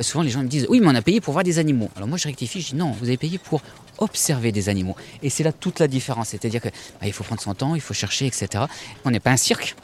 [0.00, 1.90] Souvent, les gens me disent Oui, mais on a payé pour voir des animaux.
[1.96, 3.62] Alors moi, je rectifie, je dis Non, vous avez payé pour
[3.98, 4.94] observer des animaux.
[5.24, 6.28] Et c'est là toute la différence.
[6.28, 6.70] C'est-à-dire qu'il
[7.02, 8.66] bah, faut prendre son temps, il faut chercher, etc.
[9.04, 9.74] On n'est pas un cirque.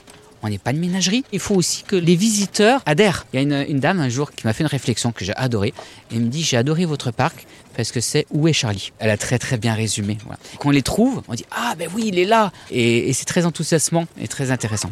[0.44, 1.24] On n'est pas une ménagerie.
[1.32, 3.26] Il faut aussi que les visiteurs adhèrent.
[3.32, 5.74] Il y a une, dame un jour qui m'a fait une réflexion que j'ai adorée.
[6.12, 7.44] Elle me dit J'ai adoré votre parc
[7.76, 8.92] parce que c'est Où est Charlie?
[9.00, 10.18] Elle a très très bien résumé.
[10.60, 12.52] Quand on les trouve, on dit Ah ben oui, il est là.
[12.70, 14.90] Et, et c'est très enthousiasmant et très intéressant.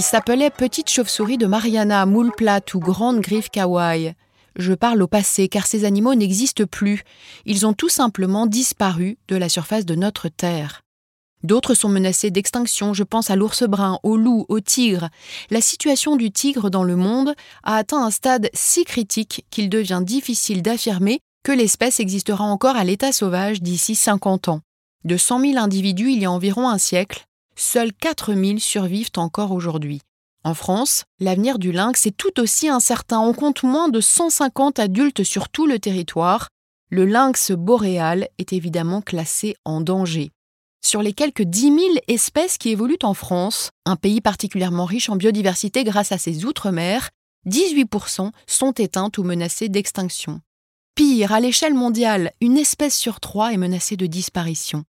[0.00, 4.14] Il s'appelait Petite chauve-souris de Mariana, moule plate ou grande griffe kawaii.
[4.56, 7.04] Je parle au passé car ces animaux n'existent plus.
[7.44, 10.80] Ils ont tout simplement disparu de la surface de notre Terre.
[11.42, 15.10] D'autres sont menacés d'extinction, je pense à l'ours brun, au loup, au tigre.
[15.50, 20.00] La situation du tigre dans le monde a atteint un stade si critique qu'il devient
[20.02, 24.60] difficile d'affirmer que l'espèce existera encore à l'état sauvage d'ici 50 ans.
[25.04, 27.26] De 100 000 individus il y a environ un siècle,
[27.60, 30.00] seuls 4000 survivent encore aujourd'hui.
[30.42, 33.20] En France, l'avenir du lynx est tout aussi incertain.
[33.20, 36.48] On compte moins de 150 adultes sur tout le territoire.
[36.88, 40.30] Le lynx boréal est évidemment classé en danger.
[40.82, 41.76] Sur les quelques 10 000
[42.08, 47.10] espèces qui évoluent en France, un pays particulièrement riche en biodiversité grâce à ses outre-mer,
[47.46, 50.40] 18% sont éteintes ou menacées d'extinction.
[50.94, 54.84] Pire, à l'échelle mondiale, une espèce sur trois est menacée de disparition.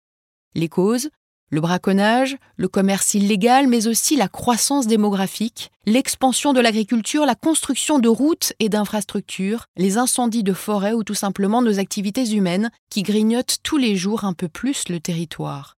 [0.55, 1.11] Les causes
[1.51, 7.99] le braconnage, le commerce illégal, mais aussi la croissance démographique, l'expansion de l'agriculture, la construction
[7.99, 13.03] de routes et d'infrastructures, les incendies de forêt ou tout simplement nos activités humaines qui
[13.03, 15.77] grignotent tous les jours un peu plus le territoire.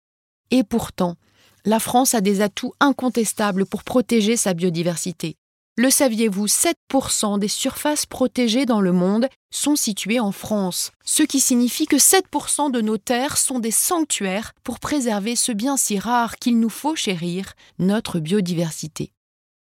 [0.51, 1.17] Et pourtant,
[1.65, 5.37] la France a des atouts incontestables pour protéger sa biodiversité.
[5.79, 11.41] Le saviez-vous, 7% des surfaces protégées dans le monde sont situées en France, ce qui
[11.41, 16.37] signifie que 7% de nos terres sont des sanctuaires pour préserver ce bien si rare
[16.37, 19.13] qu'il nous faut chérir, notre biodiversité.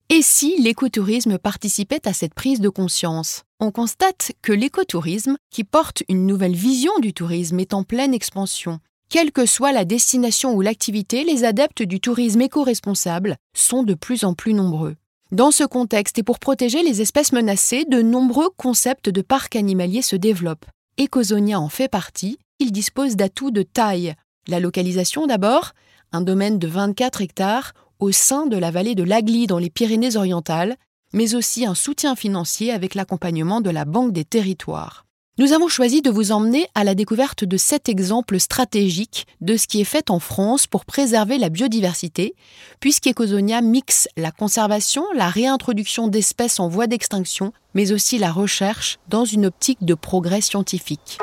[0.08, 3.42] Et si l'écotourisme participait à cette prise de conscience?
[3.58, 8.78] On constate que l'écotourisme, qui porte une nouvelle vision du tourisme, est en pleine expansion.
[9.08, 14.22] Quelle que soit la destination ou l'activité, les adeptes du tourisme éco-responsable sont de plus
[14.22, 14.94] en plus nombreux.
[15.32, 20.02] Dans ce contexte et pour protéger les espèces menacées, de nombreux concepts de parcs animaliers
[20.02, 20.66] se développent.
[21.00, 24.14] Ecosonia en fait partie, il dispose d'atouts de taille.
[24.46, 25.72] La localisation d'abord,
[26.12, 30.76] un domaine de 24 hectares au sein de la vallée de l'Agly dans les Pyrénées-Orientales,
[31.12, 35.06] mais aussi un soutien financier avec l'accompagnement de la Banque des territoires.
[35.38, 39.66] Nous avons choisi de vous emmener à la découverte de sept exemples stratégiques de ce
[39.66, 42.34] qui est fait en France pour préserver la biodiversité,
[42.80, 49.26] puisqu'Ecosonia mixe la conservation, la réintroduction d'espèces en voie d'extinction, mais aussi la recherche dans
[49.26, 51.18] une optique de progrès scientifique.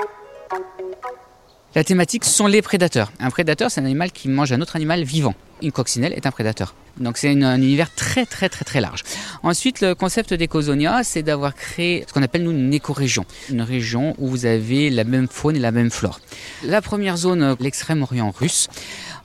[1.74, 3.12] La thématique, sont les prédateurs.
[3.20, 5.34] Un prédateur, c'est un animal qui mange un autre animal vivant.
[5.64, 6.76] Une coccinelle est un prédateur.
[6.98, 9.04] Donc c'est un univers très très très très large.
[9.42, 13.26] Ensuite, le concept d'Ecozonia, c'est d'avoir créé ce qu'on appelle nous une éco-région.
[13.50, 16.20] Une région où vous avez la même faune et la même flore.
[16.64, 18.68] La première zone, l'extrême-orient russe,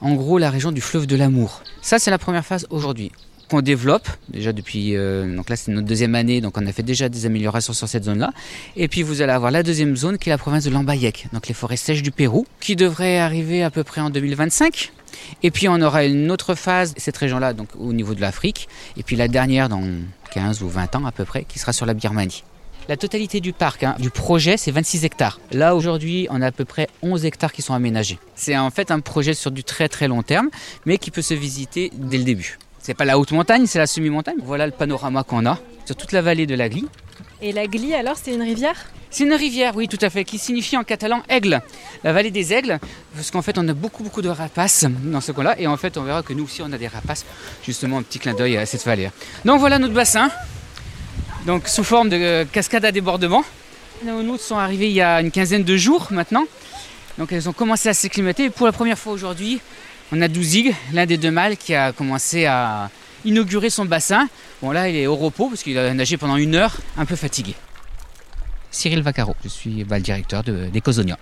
[0.01, 1.61] en gros la région du fleuve de l'amour.
[1.81, 3.11] Ça, c'est la première phase aujourd'hui
[3.49, 6.83] qu'on développe déjà depuis euh, donc là c'est notre deuxième année donc on a fait
[6.83, 8.31] déjà des améliorations sur cette zone là
[8.75, 11.47] et puis vous allez avoir la deuxième zone qui est la province de Lambayeque donc
[11.47, 14.91] les forêts sèches du Pérou qui devrait arriver à peu près en 2025
[15.43, 18.69] et puis on aura une autre phase cette région là donc au niveau de l'Afrique
[18.95, 19.83] et puis la dernière dans
[20.33, 22.43] 15 ou 20 ans à peu près qui sera sur la Birmanie
[22.89, 25.39] la totalité du parc, hein, du projet, c'est 26 hectares.
[25.51, 28.17] Là, aujourd'hui, on a à peu près 11 hectares qui sont aménagés.
[28.33, 30.49] C'est en fait un projet sur du très très long terme,
[30.87, 32.57] mais qui peut se visiter dès le début.
[32.81, 34.37] C'est pas la haute montagne, c'est la semi-montagne.
[34.43, 36.87] Voilà le panorama qu'on a sur toute la vallée de la Glie.
[37.41, 38.75] Et la Glie, alors, c'est une rivière?
[39.11, 41.61] C'est une rivière, oui, tout à fait, qui signifie en catalan aigle.
[42.03, 42.79] La vallée des aigles,
[43.15, 45.59] parce qu'en fait, on a beaucoup, beaucoup de rapaces dans ce coin-là.
[45.59, 47.25] Et en fait, on verra que nous aussi, on a des rapaces.
[47.63, 49.09] Justement, un petit clin d'œil à cette vallée.
[49.45, 50.29] Donc voilà notre bassin.
[51.45, 53.43] Donc sous forme de cascade à débordement.
[54.05, 56.45] Nos nôtres sont arrivés il y a une quinzaine de jours maintenant.
[57.17, 58.45] Donc elles ont commencé à s'acclimater.
[58.45, 59.59] Et pour la première fois aujourd'hui,
[60.11, 62.89] on a Douzig, l'un des deux mâles, qui a commencé à
[63.25, 64.27] inaugurer son bassin.
[64.61, 67.15] Bon là, il est au repos parce qu'il a nagé pendant une heure, un peu
[67.15, 67.55] fatigué.
[68.71, 71.17] Cyril Vaccaro, je suis le directeur d'Ecosonia.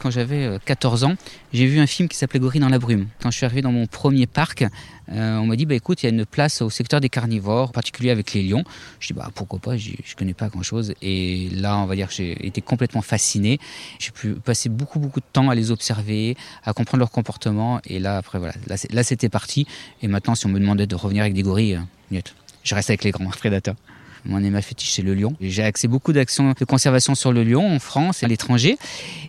[0.00, 1.14] Quand j'avais 14 ans,
[1.52, 3.08] j'ai vu un film qui s'appelait Gorille dans la brume.
[3.22, 4.64] Quand je suis arrivé dans mon premier parc,
[5.08, 7.72] on m'a dit bah écoute, il y a une place au secteur des carnivores, en
[7.72, 8.64] particulier avec les lions.
[8.98, 10.94] Je dis bah pourquoi pas, je connais pas grand chose.
[11.02, 13.58] Et là, on va dire que j'ai été complètement fasciné.
[13.98, 17.80] J'ai pu passer beaucoup beaucoup de temps à les observer, à comprendre leur comportement.
[17.84, 19.66] Et là, après voilà, là c'était parti.
[20.00, 21.78] Et maintenant, si on me demandait de revenir avec des gorilles,
[22.12, 22.20] euh,
[22.64, 23.76] je reste avec les grands prédateurs.
[24.24, 25.34] Mon animal fétiche, c'est le lion.
[25.40, 28.78] J'ai axé beaucoup d'actions de conservation sur le lion en France et à l'étranger.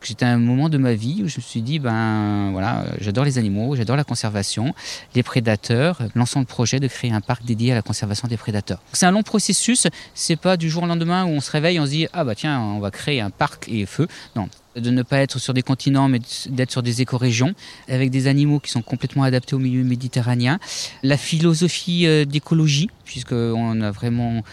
[0.04, 3.26] J'étais à un moment de ma vie où je me suis dit, ben voilà, j'adore
[3.26, 4.74] les animaux, j'adore la conservation,
[5.16, 8.82] les prédateurs, lançons le projet de créer un parc dédié à la conservation des prédateurs.
[8.94, 11.86] C'est un long processus, c'est pas du jour au lendemain où on se réveille, on
[11.86, 14.08] se dit, ah bah tiens, on va créer un parc et feu.
[14.36, 17.54] Non, de ne pas être sur des continents, mais d'être sur des écorégions,
[17.88, 20.60] avec des animaux qui sont complètement adaptés au milieu méditerranéen.
[21.04, 24.44] La philosophie euh, d'écologie, puisqu'on a vraiment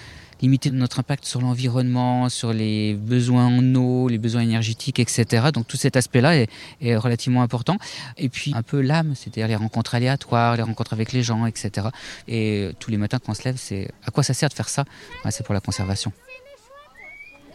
[0.40, 5.48] limiter notre impact sur l'environnement, sur les besoins en eau, les besoins énergétiques, etc.
[5.52, 6.36] Donc tout cet aspect-là
[6.80, 7.76] est, relativement important.
[8.16, 11.88] Et puis un peu l'âme, c'est-à-dire les rencontres aléatoires, les rencontres avec les gens, etc.
[12.26, 14.68] Et tous les matins quand on se lève, c'est à quoi ça sert de faire
[14.68, 14.84] ça?
[15.30, 16.12] C'est pour la conservation.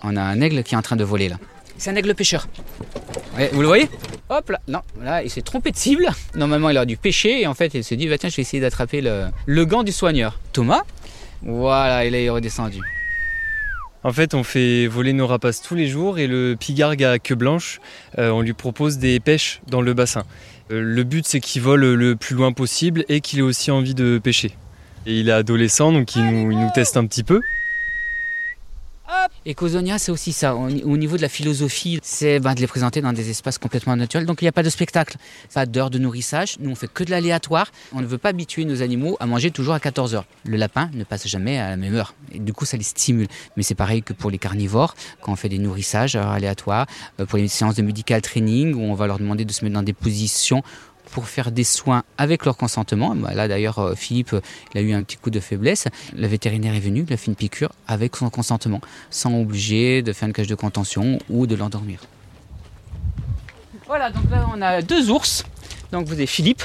[0.03, 1.37] On a un aigle qui est en train de voler là.
[1.77, 2.47] C'est un aigle pêcheur.
[3.51, 3.89] vous le voyez?
[4.29, 6.09] Hop là, non, là il s'est trompé de cible.
[6.35, 8.41] Normalement il a dû pêcher et en fait il s'est dit bah, tiens je vais
[8.41, 10.39] essayer d'attraper le, le gant du soigneur.
[10.53, 10.83] Thomas,
[11.45, 12.79] voilà, il est redescendu.
[14.05, 17.35] En fait, on fait voler nos rapaces tous les jours et le pigargue à queue
[17.35, 17.79] blanche,
[18.17, 20.23] euh, on lui propose des pêches dans le bassin.
[20.71, 23.93] Euh, le but, c'est qu'il vole le plus loin possible et qu'il ait aussi envie
[23.93, 24.57] de pêcher.
[25.05, 27.39] Et il est adolescent, donc il nous teste un petit peu.
[29.45, 30.55] Ecosonia, c'est aussi ça.
[30.55, 34.25] Au niveau de la philosophie, c'est ben, de les présenter dans des espaces complètement naturels.
[34.25, 35.17] Donc il n'y a pas de spectacle,
[35.53, 36.57] pas d'heure de nourrissage.
[36.59, 37.71] Nous, on fait que de l'aléatoire.
[37.93, 40.25] On ne veut pas habituer nos animaux à manger toujours à 14 heures.
[40.45, 42.15] Le lapin ne passe jamais à la même heure.
[42.31, 43.27] Et du coup, ça les stimule.
[43.57, 46.87] Mais c'est pareil que pour les carnivores, quand on fait des nourrissages aléatoires,
[47.19, 49.75] euh, pour les séances de medical training, où on va leur demander de se mettre
[49.75, 50.63] dans des positions
[51.13, 53.15] pour faire des soins avec leur consentement.
[53.15, 54.35] Bah, là d'ailleurs, euh, Philippe,
[54.73, 55.87] il a eu un petit coup de faiblesse.
[56.17, 58.81] Le vétérinaire est venu, il a fait une piqûre avec son consentement,
[59.11, 61.99] sans obliger de faire une cage de contention ou de l'endormir.
[63.85, 65.43] Voilà, donc là on a deux ours.
[65.91, 66.63] Donc vous avez Philippe,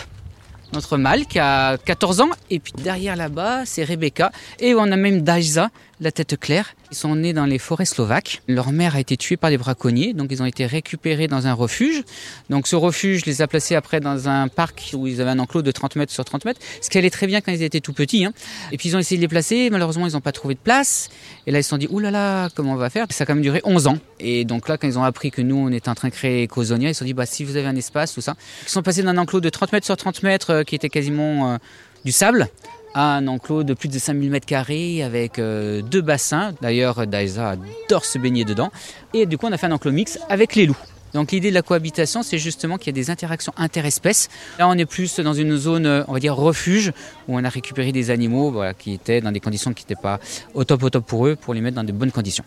[0.72, 4.96] notre mâle qui a 14 ans, et puis derrière là-bas c'est Rebecca, et on a
[4.96, 5.68] même Dajza,
[6.00, 6.74] la tête claire.
[6.90, 8.42] Ils sont nés dans les forêts slovaques.
[8.48, 11.52] Leur mère a été tuée par des braconniers, donc ils ont été récupérés dans un
[11.52, 12.02] refuge.
[12.50, 15.62] Donc ce refuge les a placés après dans un parc où ils avaient un enclos
[15.62, 17.92] de 30 mètres sur 30 mètres, ce qui allait très bien quand ils étaient tout
[17.92, 18.24] petits.
[18.24, 18.32] Hein.
[18.72, 21.08] Et puis ils ont essayé de les placer, malheureusement ils n'ont pas trouvé de place.
[21.46, 23.06] Et là ils se sont dit, oulala, là comment on va faire?
[23.10, 23.98] Ça a quand même duré 11 ans.
[24.20, 26.44] Et donc là, quand ils ont appris que nous on était en train de créer
[26.44, 28.34] Ecosonia, ils se sont dit, bah si vous avez un espace, tout ça.
[28.64, 31.52] Ils sont passés d'un enclos de 30 mètres sur 30 mètres euh, qui était quasiment
[31.52, 31.56] euh,
[32.04, 32.48] du sable
[32.94, 36.52] un enclos de plus de 5000 m2 avec euh, deux bassins.
[36.61, 38.70] D'ailleurs, Daïsa adore se baigner dedans.
[39.14, 40.76] Et du coup, on a fait un enclos mix avec les loups.
[41.14, 44.29] Donc l'idée de la cohabitation, c'est justement qu'il y a des interactions interespèces.
[44.58, 46.93] Là, on est plus dans une zone, on va dire, refuge,
[47.29, 50.20] où on a récupéré des animaux qui étaient dans des conditions qui n'étaient pas
[50.52, 52.44] au top au top pour eux, pour les mettre dans de bonnes conditions.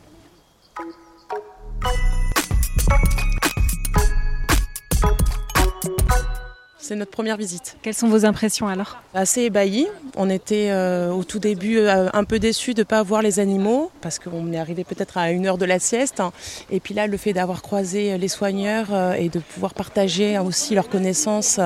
[6.91, 7.77] c'est notre première visite.
[7.81, 8.97] Quelles sont vos impressions alors?
[9.13, 9.87] Assez ébahis.
[10.17, 13.39] On était euh, au tout début euh, un peu déçus de ne pas voir les
[13.39, 16.21] animaux parce qu'on est arrivé peut-être à une heure de la sieste.
[16.69, 20.75] Et puis là, le fait d'avoir croisé les soigneurs euh, et de pouvoir partager aussi
[20.75, 21.59] leurs connaissances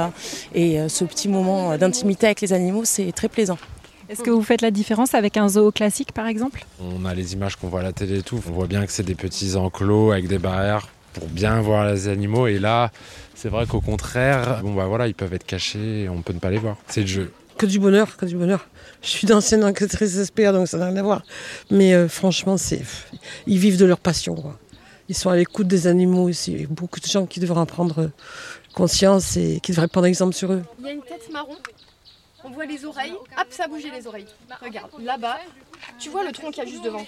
[0.53, 3.57] et ce petit moment d'intimité avec les animaux, c'est très plaisant.
[4.09, 6.65] Est-ce que vous faites la différence avec un zoo classique par exemple?
[6.79, 8.39] On a les images qu'on voit à la télé et tout.
[8.47, 12.07] On voit bien que c'est des petits enclos avec des barrières pour bien voir les
[12.07, 12.47] animaux.
[12.47, 12.91] Et là,
[13.33, 16.39] c'est vrai qu'au contraire, bon bah voilà, ils peuvent être cachés et on peut ne
[16.39, 16.77] pas les voir.
[16.87, 17.31] C'est le jeu.
[17.57, 18.67] Que du bonheur, que du bonheur.
[19.01, 21.23] Je suis d'ancienne enquêtrice SPA, donc ça n'a rien à voir.
[21.71, 22.81] Mais euh, franchement, c'est
[23.47, 24.35] ils vivent de leur passion.
[25.07, 26.51] Ils sont à l'écoute des animaux aussi.
[26.53, 28.09] Il y a beaucoup de gens qui devraient en prendre
[28.73, 30.63] conscience et qui devraient prendre exemple sur eux.
[30.79, 31.55] Il y a une tête marron
[32.45, 34.27] on voit les oreilles, hop, ça bougeait les oreilles.
[34.61, 35.37] Regarde, là-bas,
[35.99, 37.05] tu vois le tronc qu'il y a juste devant.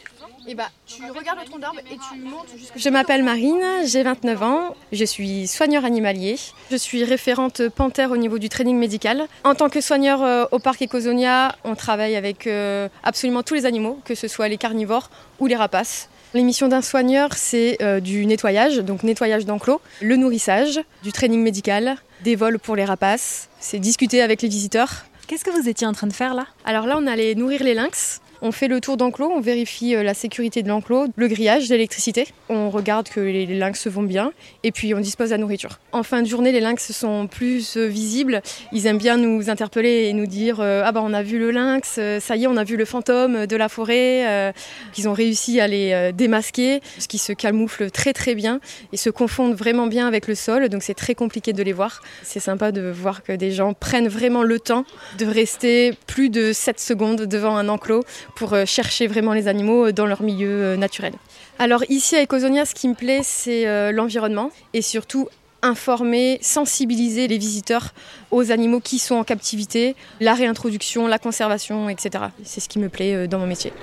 [0.47, 2.73] Et bah, tu regardes le tronc d'arbre et tu montes jusqu'à.
[2.77, 6.37] Je m'appelle Marine, j'ai 29 ans, je suis soigneur animalier.
[6.71, 9.27] Je suis référente panthère au niveau du training médical.
[9.43, 13.65] En tant que soigneur euh, au parc Ecosonia, on travaille avec euh, absolument tous les
[13.65, 16.09] animaux, que ce soit les carnivores ou les rapaces.
[16.33, 21.95] L'émission d'un soigneur, c'est euh, du nettoyage, donc nettoyage d'enclos, le nourrissage, du training médical,
[22.23, 25.91] des vols pour les rapaces, c'est discuter avec les visiteurs, Qu'est-ce que vous étiez en
[25.91, 26.47] train de faire là?
[26.63, 28.21] Alors là, on allait nourrir les lynx.
[28.41, 32.27] On fait le tour d'enclos, on vérifie la sécurité de l'enclos, le grillage, l'électricité.
[32.49, 34.31] On regarde que les lynx vont bien
[34.63, 35.79] et puis on dispose de la nourriture.
[35.91, 38.41] En fin de journée, les lynx sont plus visibles.
[38.71, 41.99] Ils aiment bien nous interpeller et nous dire Ah bah on a vu le lynx,
[42.19, 44.53] ça y est, on a vu le fantôme de la forêt.
[44.97, 48.59] Ils ont réussi à les démasquer, ce qui se camoufle très très bien
[48.93, 50.69] et se confondent vraiment bien avec le sol.
[50.69, 52.01] Donc c'est très compliqué de les voir.
[52.23, 54.85] C'est sympa de voir que des gens prennent vraiment le temps
[55.17, 58.03] de rester plus de 7 secondes devant un enclos
[58.37, 61.13] pour euh, chercher vraiment les animaux dans leur milieu euh, naturel.
[61.57, 65.27] Alors ici à Ecosonia, ce qui me plaît, c'est euh, l'environnement et surtout
[65.63, 67.95] informer, sensibiliser les visiteurs
[68.29, 72.25] aux animaux qui sont en captivité, la réintroduction, la conservation, etc.
[72.43, 73.73] C'est ce qui me plaît dans mon métier.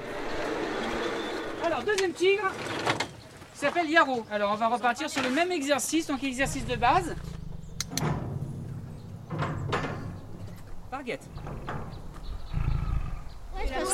[1.67, 2.53] Alors, deuxième tigre,
[3.55, 4.25] s'appelle Yaro.
[4.31, 7.17] Alors, on va repartir sur le même exercice, donc exercice de base.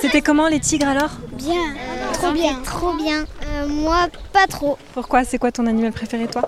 [0.00, 1.10] C'était comment les tigres alors?
[1.32, 1.74] Bien,
[2.12, 3.24] trop bien, trop bien.
[3.46, 4.78] Euh, moi, pas trop.
[4.94, 5.24] Pourquoi?
[5.24, 6.42] C'est quoi ton animal préféré toi?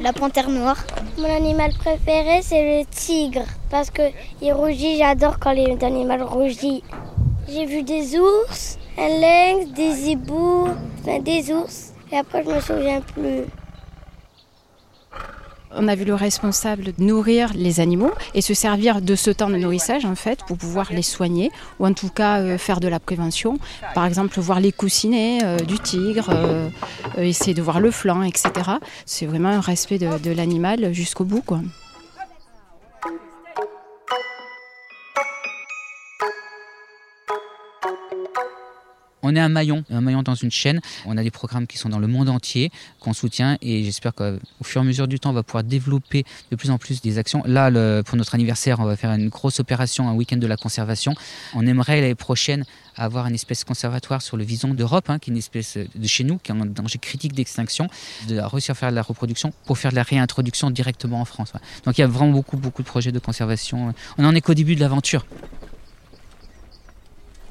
[0.00, 0.78] La panthère noire.
[1.18, 3.44] Mon animal préféré, c'est le tigre.
[3.70, 6.82] Parce qu'il rougit, j'adore quand les animaux rougissent.
[7.48, 10.68] J'ai vu des ours, un lynx, des hiboux,
[11.20, 11.92] des ours.
[12.10, 13.44] Et après, je me souviens plus
[15.76, 19.56] on a vu le responsable nourrir les animaux et se servir de ce temps de
[19.56, 23.00] nourrissage en fait pour pouvoir les soigner ou en tout cas euh, faire de la
[23.00, 23.58] prévention.
[23.94, 26.68] Par exemple, voir les coussinets euh, du tigre, euh,
[27.18, 28.50] essayer de voir le flanc, etc.
[29.06, 31.42] C'est vraiment un respect de, l'animal jusqu'au bout.
[39.26, 40.80] On est un maillon, un maillon dans une chaîne.
[41.06, 44.36] On a des programmes qui sont dans le monde entier, qu'on soutient et j'espère qu'au
[44.62, 47.16] fur et à mesure du temps, on va pouvoir développer de plus en plus des
[47.16, 47.42] actions.
[47.46, 47.70] Là,
[48.02, 51.14] pour notre anniversaire, on va faire une grosse opération, un week-end de la conservation.
[51.54, 52.64] On aimerait l'année prochaine
[52.96, 56.22] avoir une espèce conservatoire sur le vison d'Europe, hein, qui est une espèce de chez
[56.22, 57.88] nous, qui est en danger critique d'extinction,
[58.28, 61.54] de réussir à faire de la reproduction pour faire de la réintroduction directement en France.
[61.86, 63.94] Donc il y a vraiment beaucoup, beaucoup de projets de conservation.
[64.18, 65.24] On en est qu'au début de l'aventure.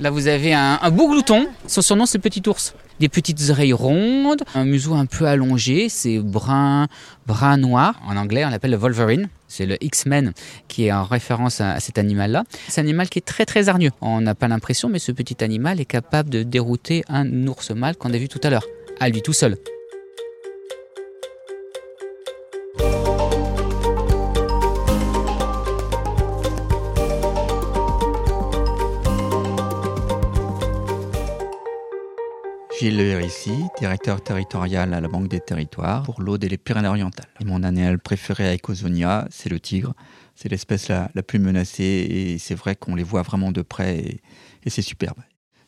[0.04, 1.48] Là, vous avez un, beau glouton.
[1.66, 2.76] Son surnom, c'est petit ours.
[3.00, 6.90] Des petites oreilles rondes, un museau un peu allongé, c'est brun,
[7.26, 8.02] brun noir.
[8.06, 9.30] En anglais, on l'appelle le Wolverine.
[9.48, 10.34] C'est le X-Men
[10.68, 12.44] qui est en référence à, cet animal-là.
[12.68, 13.92] C'est un animal qui est très très hargneux.
[14.02, 17.96] On n'a pas l'impression, mais ce petit animal est capable de dérouter un ours mâle
[17.96, 18.66] qu'on a vu tout à l'heure,
[19.00, 19.56] à lui tout seul.
[32.84, 37.30] Gilles ici, directeur territorial à la Banque des Territoires pour l'Aude et les Pyrénées-Orientales.
[37.46, 39.94] mon animal préféré à Ecosonia, c'est le tigre.
[40.36, 44.00] C'est l'espèce la, plus menacée et c'est vrai qu'on les voit vraiment de près
[44.66, 45.16] et, c'est superbe.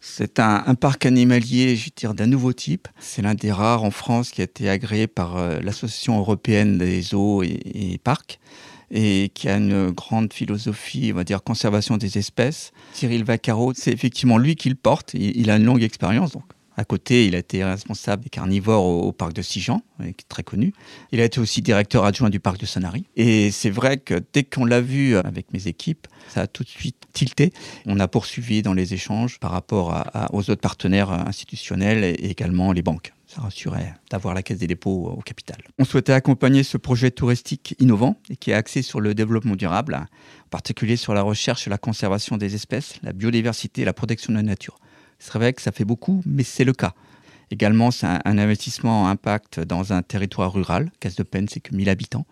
[0.02, 2.90] C'est un, parc animalier, je dire, d'un nouveau type.
[3.00, 7.02] C'est l'un des rares en France qui a été agréé par euh, l'Association européenne des
[7.02, 8.42] zoos et, parcs
[8.92, 12.74] et qui a une grande philosophie, on va dire, conservation des espèces.
[12.92, 15.14] Cyril Vaccaro, c'est effectivement lui qui le porte.
[15.14, 16.44] Il, il a une longue expérience, donc
[16.78, 20.44] à côté, il a été responsable des carnivores au, parc de Sijan, qui est très
[20.44, 20.74] connu.
[21.12, 23.06] Il a été aussi directeur adjoint du parc de Sanary.
[23.16, 26.70] Et c'est vrai que dès qu'on l'a vu avec mes équipes, ça a tout de
[26.70, 27.54] suite tilté.
[27.86, 30.04] On a poursuivi dans les échanges par rapport
[30.34, 33.14] aux autres partenaires institutionnels et également les banques.
[33.28, 35.58] Ça rassurait d'avoir la Caisse des dépôts au capital.
[35.80, 39.96] On souhaitait accompagner ce projet touristique innovant et qui est axé sur le développement durable,
[39.96, 44.32] en particulier sur la recherche et la conservation des espèces, la biodiversité et la protection
[44.32, 44.78] de la nature.
[45.20, 46.94] C'est vrai que ça fait beaucoup, mais c'est le cas.
[47.52, 50.92] Également, c'est un, investissement impact dans un territoire rural.
[51.00, 52.26] Casse de Peine, c'est que 1000 habitants.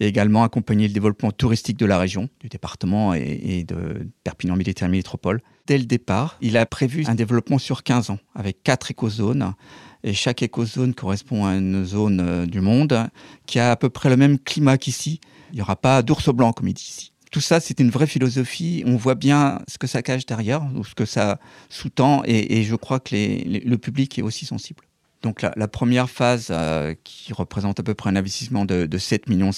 [0.00, 4.88] Et également accompagner le développement touristique de la région, du département et, de Perpignan Militaire
[4.88, 5.40] Métropole.
[5.66, 9.54] Dès le départ, il a prévu un développement sur 15 ans, avec quatre écozones.
[10.02, 13.08] Et chaque écozone correspond à une zone euh, du monde
[13.46, 15.20] qui a à peu près le même climat qu'ici.
[15.50, 18.06] Il n'y aura pas d'ours blanc, comme il dit ici tout ça, c'est une vraie
[18.06, 18.84] philosophie.
[18.86, 22.76] On voit bien ce que ça cache derrière, ou ce que ça sous-tend, et, je
[22.76, 24.84] crois que le public est aussi sensible.
[25.20, 29.50] Donc la, première phase, euh, qui représente à peu près un investissement de, 7,5 millions,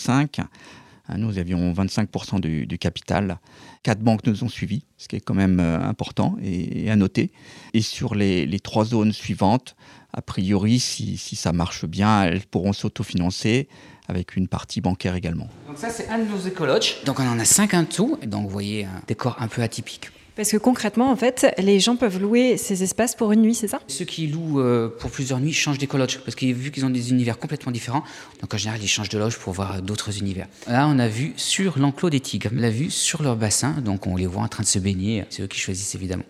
[1.16, 3.38] nous avions 25% du, capital.
[3.82, 7.32] Quatre banques nous ont suivis, ce qui est quand même euh, important et, à noter.
[7.74, 9.76] Et sur les, trois zones suivantes,
[10.12, 13.68] a priori, si, si ça marche bien, elles pourront s'autofinancer
[14.08, 15.48] avec une partie bancaire également.
[15.66, 16.96] Donc ça, c'est un de nos écologes.
[17.04, 18.18] Donc on en a cinq en tout.
[18.26, 20.10] Donc vous voyez un décor un peu atypique.
[20.36, 23.68] Parce que concrètement, en fait, les gens peuvent louer ces espaces pour une nuit, c'est
[23.68, 23.80] ça?
[23.88, 27.10] Ceux qui louent euh, pour plusieurs nuits changent d'écologe, parce qu'ils vu qu'ils ont des
[27.10, 28.04] univers complètement différents,
[28.42, 30.46] donc en général, ils changent de loge pour voir d'autres univers.
[30.68, 34.06] Là, on a vu sur l'enclos des tigres, on l'a vu sur leur bassin, donc
[34.06, 35.24] on les voit en train de se baigner.
[35.30, 36.24] C'est eux qui choisissent évidemment.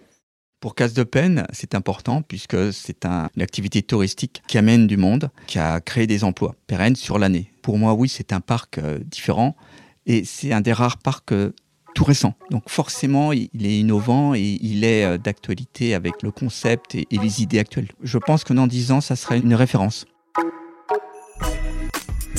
[0.60, 4.96] Pour Casse de Peine, c'est important puisque c'est un, une activité touristique qui amène du
[4.96, 7.50] monde, qui a créé des emplois pérennes sur l'année.
[7.60, 9.56] Pour moi, oui, c'est un parc euh, différent
[10.06, 11.52] et c'est un des rares parcs euh,
[11.96, 12.34] tout récent.
[12.50, 17.42] Donc forcément, il est innovant et il est euh, d'actualité avec le concept et, les
[17.42, 17.88] idées actuelles.
[18.02, 20.04] Je pense que dans 10 ans, ça sera une référence.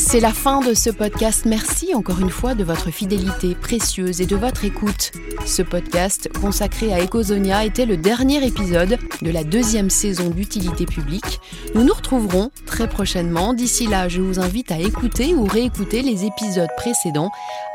[0.09, 1.43] C'est la fin de ce podcast.
[1.45, 5.11] Merci encore une fois de votre fidélité précieuse et de votre écoute.
[5.45, 11.41] Ce podcast consacré à Ecosonia était le dernier épisode de la deuxième saison d'utilité publique.
[11.75, 13.53] Nous nous retrouverons très prochainement.
[13.53, 17.31] D'ici là, je vous invite à écouter ou réécouter les épisodes précédents.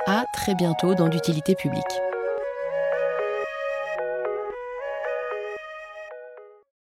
[0.07, 1.83] À très bientôt dans d'utilité publique.